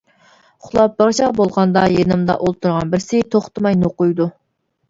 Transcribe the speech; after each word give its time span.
ئۇخلاپ 0.63 0.95
بىرچاغ 1.01 1.35
بولغاندا 1.41 1.83
يېنىمدا 1.97 2.37
ئولتۇرغان 2.47 2.93
بىرسى 2.95 3.23
توختىماي 3.37 3.79
نوقۇيدۇ. 3.83 4.29